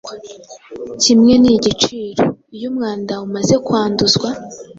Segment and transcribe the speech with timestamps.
[1.01, 2.23] kimwe nigiciro.
[2.55, 4.29] Iyo umwanda umaze kwanduzwa,